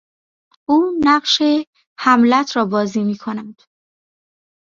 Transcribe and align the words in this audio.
او 0.69 0.99
نقش 1.05 1.41
هملت 1.99 2.55
را 2.55 2.65
بازی 2.65 3.03
میکند. 3.03 3.61